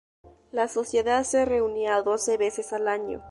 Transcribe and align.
La 0.51 0.67
Sociedad 0.67 1.23
se 1.23 1.45
reunía 1.45 2.01
doce 2.01 2.35
veces 2.35 2.73
al 2.73 2.87
año. 2.87 3.19